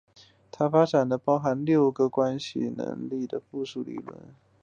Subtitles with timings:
[0.49, 4.19] 他发展了一种包含有六个关系能力阶段的依附理论。